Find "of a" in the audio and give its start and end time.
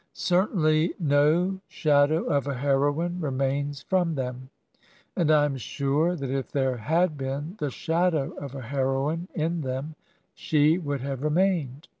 2.23-2.55, 8.37-8.63